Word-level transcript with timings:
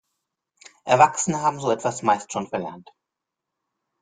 Erwachsene 0.83 1.41
haben 1.41 1.59
so 1.59 1.69
etwas 1.69 2.01
meist 2.01 2.33
schon 2.33 2.47
verlernt. 2.47 2.89